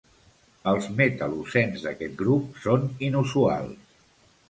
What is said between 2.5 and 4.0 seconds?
són inusuals.